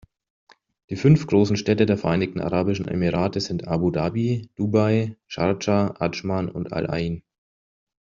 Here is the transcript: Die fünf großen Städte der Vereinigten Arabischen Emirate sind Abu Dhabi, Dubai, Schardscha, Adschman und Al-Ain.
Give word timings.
Die 0.89 0.95
fünf 0.95 1.27
großen 1.27 1.57
Städte 1.57 1.85
der 1.85 1.95
Vereinigten 1.95 2.41
Arabischen 2.41 2.87
Emirate 2.87 3.39
sind 3.39 3.67
Abu 3.67 3.91
Dhabi, 3.91 4.49
Dubai, 4.55 5.15
Schardscha, 5.27 5.89
Adschman 5.99 6.49
und 6.49 6.73
Al-Ain. 6.73 7.21